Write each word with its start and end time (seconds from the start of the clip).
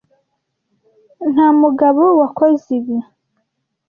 nta 1.31 1.47
mugabo 1.61 2.03
wakoze 2.19 2.65
ibi 2.77 2.97